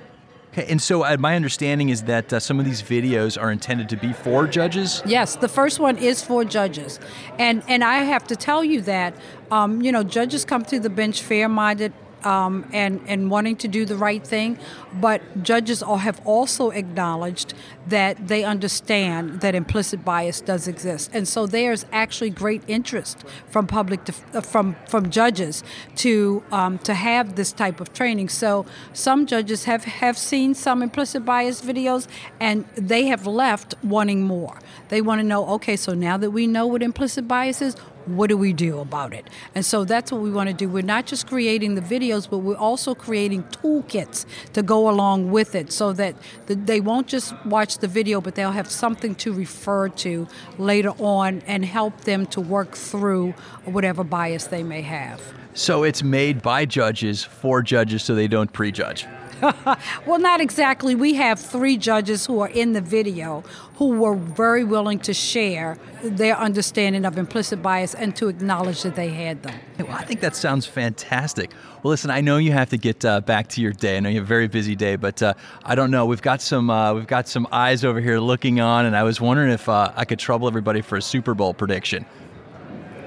Okay, 0.53 0.67
and 0.71 0.83
so 0.83 1.03
uh, 1.03 1.17
my 1.19 1.35
understanding 1.35 1.89
is 1.89 2.03
that 2.03 2.31
uh, 2.31 2.39
some 2.39 2.59
of 2.59 2.67
these 2.67 2.83
videos 2.83 3.41
are 3.41 3.51
intended 3.51 3.89
to 3.89 3.97
be 3.97 4.13
for 4.13 4.47
judges. 4.47 5.03
Yes, 5.07 5.37
the 5.37 5.49
first 5.49 5.81
one 5.81 5.97
is 5.97 6.23
for 6.23 6.45
judges, 6.45 7.01
and 7.39 7.63
and 7.69 7.83
I 7.83 8.05
have 8.05 8.27
to 8.27 8.37
tell 8.37 8.63
you 8.63 8.83
that 8.83 9.15
um, 9.51 9.81
you 9.81 9.91
know 9.91 10.03
judges 10.03 10.45
come 10.45 10.63
to 10.67 10.79
the 10.79 10.91
bench 10.91 11.23
fair-minded 11.23 11.95
um, 12.25 12.65
and 12.73 13.01
and 13.07 13.31
wanting 13.31 13.57
to 13.57 13.69
do 13.69 13.85
the 13.85 13.97
right 13.97 14.27
thing, 14.27 14.59
but 15.01 15.21
judges 15.43 15.83
all 15.83 15.99
have 15.99 16.21
also 16.25 16.71
acknowledged 16.71 17.55
that 17.89 18.29
they 18.29 18.45
understand 18.45 19.41
that 19.41 19.55
implicit 19.55 20.05
bias 20.05 20.41
does 20.41 20.69
exist, 20.69 21.11
and 21.13 21.27
so 21.27 21.47
there's 21.47 21.85
actually 21.93 22.31
great 22.31 22.63
interest 22.67 23.25
from 23.51 23.67
public 23.67 24.05
to, 24.05 24.15
uh, 24.35 24.41
from 24.41 24.77
from 24.89 25.11
judges 25.11 25.65
to 25.97 26.43
um, 26.53 26.79
to 26.79 26.95
have 26.95 27.37
this 27.37 27.53
type 27.53 27.81
of 27.81 27.93
training. 27.93 28.29
So 28.29 28.67
some 28.93 29.27
judges 29.27 29.65
have 29.65 29.85
have 29.85 30.17
seen 30.17 30.55
some 30.55 30.83
implicit 30.83 31.25
bias 31.25 31.61
videos, 31.63 32.07
and 32.41 32.65
they 32.75 33.07
have 33.07 33.27
left 33.27 33.75
wanting 33.83 34.23
more. 34.23 34.59
They 34.89 35.01
want 35.01 35.21
to 35.21 35.27
know, 35.27 35.47
okay, 35.55 35.77
so 35.77 35.95
now 35.95 36.17
that 36.19 36.31
we 36.31 36.47
know 36.47 36.67
what 36.67 36.83
implicit 36.83 37.27
bias 37.27 37.63
is, 37.63 37.77
what 38.07 38.29
do 38.29 38.37
we 38.37 38.53
do 38.53 38.81
about 38.81 39.13
it? 39.13 39.29
And 39.55 39.65
so 39.65 39.85
that's 39.85 40.11
what 40.13 40.21
we 40.21 40.31
want 40.31 40.49
to 40.49 40.55
do. 40.55 40.69
We're 40.69 40.83
not 40.83 41.07
just 41.07 41.27
creating 41.27 41.75
the 41.75 41.81
videos, 41.81 42.29
but 42.29 42.39
we're 42.39 42.57
also 42.57 42.95
creating 42.95 43.45
toolkits 43.45 44.27
to 44.53 44.63
go 44.63 44.89
along 44.89 45.31
with 45.31 45.55
it 45.55 45.73
so 45.73 45.93
that 45.95 46.15
they 46.47 46.81
won't 46.81 47.07
just 47.07 47.35
watch 47.45 47.79
the 47.79 47.89
video, 47.89 48.21
but 48.21 48.35
they'll 48.35 48.53
have 48.53 48.71
something 48.71 49.15
to 49.17 49.33
refer 49.33 49.89
to 49.89 50.27
later 50.59 50.91
on 50.99 51.43
and 51.47 51.65
help 51.65 52.03
them 52.03 52.27
to 52.27 52.41
work 52.41 52.75
through 52.75 53.33
whatever 53.65 54.05
bias 54.05 54.47
they 54.47 54.63
may 54.63 54.83
have. 54.83 55.23
So 55.55 55.85
it's 55.85 56.03
made 56.03 56.43
by 56.43 56.65
judges 56.65 57.23
for 57.23 57.63
judges 57.63 58.03
so 58.03 58.15
they 58.15 58.29
don't 58.29 58.53
prejudge. 58.53 59.07
well, 60.07 60.21
not 60.21 60.41
exactly. 60.41 60.95
We 60.95 61.15
have 61.15 61.41
three 61.41 61.77
judges 61.77 62.27
who 62.27 62.41
are 62.41 62.49
in 62.49 62.73
the 62.73 62.81
video 62.81 63.43
who 63.77 63.89
were 63.89 64.15
very 64.15 64.63
willing 64.63 65.01
to 65.01 65.13
share 65.13 65.79
their 66.03 66.39
understanding 66.39 67.05
of 67.05 67.19
implicit 67.19 67.61
bias 67.61 67.95
and 67.95 68.15
to 68.17 68.29
acknowledge 68.29 68.83
that 68.83 68.95
they 68.95 69.09
had 69.09 69.43
them. 69.43 69.59
Well, 69.79 69.91
I 69.91 70.05
think 70.05 70.21
that 70.21 70.37
sounds 70.37 70.67
fantastic. 70.67 71.51
Well, 71.83 71.91
listen, 71.91 72.11
I 72.11 72.21
know 72.21 72.37
you 72.37 72.53
have 72.53 72.71
to 72.71 72.79
get 72.79 73.05
uh, 73.05 73.21
back 73.23 73.49
to 73.49 73.61
your 73.61 73.73
day. 73.73 73.97
I 73.97 74.01
know 74.01 74.09
you 74.11 74.17
have 74.17 74.25
a 74.25 74.27
very 74.27 74.47
busy 74.47 74.77
day, 74.77 74.95
but 74.95 75.21
uh, 75.21 75.35
I 75.65 75.75
don't 75.75 75.91
know. 75.91 76.07
We've 76.07 76.23
got 76.23 76.41
some 76.41 76.71
uh, 76.71 76.95
we've 76.95 77.09
got 77.09 77.27
some 77.27 77.49
eyes 77.51 77.85
over 77.85 78.01
here 78.01 78.21
looking 78.21 78.61
on, 78.61 78.87
and 78.87 78.97
I 78.97 79.03
was 79.03 79.21
wondering 79.21 79.51
if 79.51 79.69
uh, 79.69 79.93
I 79.97 80.05
could 80.05 80.21
trouble 80.21 80.47
everybody 80.47 80.83
for 80.83 80.97
a 80.97 81.03
Super 81.03 81.35
Bowl 81.35 81.53
prediction. 81.53 82.07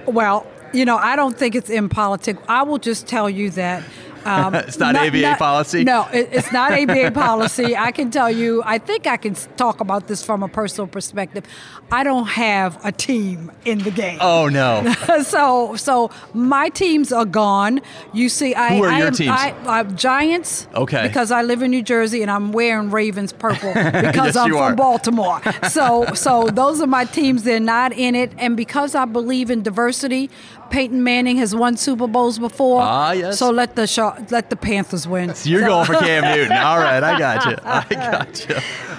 Well, 0.06 0.46
you 0.74 0.84
know, 0.84 0.98
I 0.98 1.16
don't 1.16 1.38
think 1.38 1.56
it's 1.56 1.70
in 1.70 1.88
politics. 1.88 2.42
I 2.50 2.64
will 2.64 2.80
just 2.80 3.08
tell 3.08 3.30
you 3.30 3.50
that 3.52 3.84
um, 4.26 4.56
it's 4.56 4.80
not, 4.80 4.94
not 4.94 5.08
ABA 5.08 5.22
not, 5.22 5.40
policy. 5.40 5.84
No, 5.84 6.08
it, 6.12 6.30
it's 6.32 6.52
not 6.52 6.72
ABA 6.72 7.12
policy. 7.14 7.76
I 7.76 7.92
can 7.92 8.12
tell 8.12 8.30
you. 8.30 8.62
I 8.66 8.78
think 8.78 9.08
I 9.08 9.18
can 9.18 9.36
talk 9.56 9.80
about 9.80 10.08
this 10.08 10.24
from 10.24 10.44
a 10.44 10.48
personal 10.48 10.88
perspective. 10.88 11.46
I 11.92 12.04
don't 12.04 12.28
have 12.28 12.84
a 12.84 12.92
team 12.92 13.52
in 13.64 13.80
the 13.80 13.92
game. 13.92 14.18
Oh 14.22 14.50
no. 14.50 14.94
so 15.24 15.76
so 15.76 16.12
my 16.34 16.70
teams 16.70 17.12
are 17.12 17.26
gone. 17.26 17.82
You 18.14 18.30
see, 18.30 18.56
I 18.56 18.76
who 18.76 18.84
are 18.84 18.90
I 18.90 18.98
your 18.98 19.08
am, 19.08 19.14
teams? 19.14 19.30
I, 19.32 19.56
I, 19.66 19.84
Giants. 19.84 20.68
Okay. 20.74 21.08
Because 21.08 21.32
I 21.32 21.44
live 21.44 21.62
in 21.62 21.72
New 21.72 21.84
Jersey 21.84 22.22
and 22.22 22.32
I'm 22.32 22.52
wearing 22.52 22.90
Ravens 22.90 23.32
purple 23.32 23.74
because 23.74 24.16
yes, 24.16 24.36
I'm 24.36 24.50
from 24.50 24.60
are. 24.60 24.76
Baltimore. 24.76 25.42
So 25.70 26.06
so 26.14 26.48
those 26.48 26.82
are 26.82 26.88
my 26.88 27.06
teams. 27.06 27.44
They're 27.44 27.60
not 27.60 27.94
in 27.94 28.16
it, 28.16 28.32
and 28.38 28.58
because 28.58 28.96
I 28.96 29.06
believe 29.06 29.52
in 29.52 29.62
diversity, 29.62 30.30
Peyton 30.70 31.04
Manning 31.04 31.38
has 31.38 31.56
won 31.56 31.78
Super 31.78 32.08
Bowls 32.08 32.40
before. 32.40 32.82
Ah, 32.82 33.12
yes. 33.12 33.40
So 33.40 33.50
let 33.50 33.76
the 33.76 33.86
let 34.32 34.50
the 34.50 34.56
Panthers 34.56 35.08
win. 35.08 35.34
So 35.34 35.50
you're 35.50 35.62
so. 35.62 35.68
going 35.68 35.86
for 35.86 35.94
Cam 35.96 36.24
Newton. 36.36 36.58
All 36.58 36.78
right, 36.78 37.04
I 37.04 37.20
got 37.20 37.46
you. 37.46 37.58
I 37.64 37.86
got 37.90 38.50
you. 38.50 38.56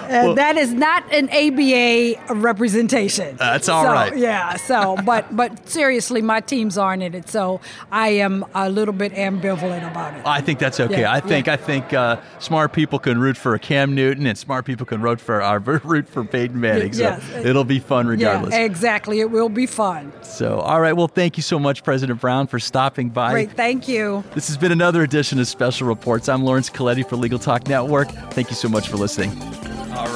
Well, 0.09 0.35
that 0.35 0.57
is 0.57 0.73
not 0.73 1.03
an 1.11 1.29
ABA 1.29 2.35
representation. 2.35 3.35
That's 3.37 3.69
all 3.69 3.83
so, 3.83 3.91
right. 3.91 4.17
Yeah. 4.17 4.55
So, 4.55 4.97
but 5.05 5.35
but 5.35 5.67
seriously, 5.67 6.21
my 6.21 6.39
teams 6.39 6.77
aren't 6.77 7.03
in 7.03 7.13
it, 7.13 7.29
so 7.29 7.61
I 7.91 8.09
am 8.09 8.45
a 8.53 8.69
little 8.69 8.93
bit 8.93 9.13
ambivalent 9.13 9.89
about 9.89 10.13
it. 10.15 10.25
I 10.25 10.41
think 10.41 10.59
that's 10.59 10.79
okay. 10.79 11.01
Yeah, 11.01 11.11
I 11.11 11.19
think 11.19 11.47
yeah. 11.47 11.53
I 11.53 11.57
think 11.57 11.93
uh, 11.93 12.21
smart 12.39 12.73
people 12.73 12.99
can 12.99 13.19
root 13.19 13.37
for 13.37 13.57
Cam 13.57 13.95
Newton, 13.95 14.25
and 14.25 14.37
smart 14.37 14.65
people 14.65 14.85
can 14.85 15.01
root 15.01 15.19
for 15.19 15.41
our 15.41 15.59
root 15.83 16.07
for 16.07 16.23
Peyton 16.23 16.59
Manning. 16.59 16.93
So 16.93 17.03
Yes. 17.03 17.45
it'll 17.45 17.63
be 17.63 17.79
fun 17.79 18.07
regardless. 18.07 18.53
Yeah, 18.53 18.61
exactly. 18.61 19.19
It 19.19 19.31
will 19.31 19.49
be 19.49 19.65
fun. 19.65 20.11
So, 20.21 20.59
all 20.59 20.81
right. 20.81 20.93
Well, 20.93 21.07
thank 21.07 21.37
you 21.37 21.43
so 21.43 21.56
much, 21.59 21.83
President 21.83 22.19
Brown, 22.19 22.47
for 22.47 22.59
stopping 22.59 23.09
by. 23.09 23.31
Great. 23.31 23.51
Thank 23.51 23.87
you. 23.87 24.23
This 24.33 24.47
has 24.47 24.57
been 24.57 24.71
another 24.71 25.03
edition 25.03 25.39
of 25.39 25.47
Special 25.47 25.87
Reports. 25.87 26.29
I'm 26.29 26.43
Laurence 26.43 26.69
Colletti 26.69 27.07
for 27.07 27.15
Legal 27.15 27.39
Talk 27.39 27.67
Network. 27.67 28.09
Thank 28.31 28.49
you 28.49 28.55
so 28.55 28.69
much 28.69 28.87
for 28.87 28.97
listening. 28.97 29.31